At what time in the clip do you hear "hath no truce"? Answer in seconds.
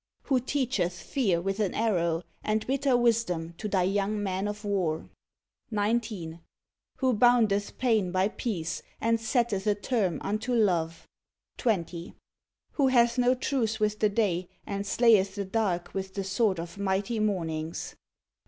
12.87-13.79